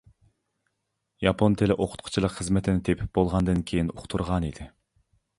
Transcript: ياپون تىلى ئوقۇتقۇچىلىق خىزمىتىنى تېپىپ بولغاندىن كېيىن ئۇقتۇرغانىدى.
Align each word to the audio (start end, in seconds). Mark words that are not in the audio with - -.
ياپون 1.25 1.57
تىلى 1.61 1.75
ئوقۇتقۇچىلىق 1.83 2.33
خىزمىتىنى 2.37 2.81
تېپىپ 2.89 3.11
بولغاندىن 3.19 3.61
كېيىن 3.73 3.93
ئۇقتۇرغانىدى. 3.97 4.67